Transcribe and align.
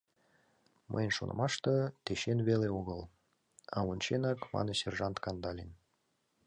—Мыйын 0.91 1.11
шонымаште, 1.17 1.75
тӧчен 2.05 2.39
веле 2.47 2.67
огыл, 2.79 3.01
а 3.77 3.79
вонченак,— 3.85 4.39
мане 4.53 4.73
сержант 4.79 5.17
Кандалин. 5.23 5.71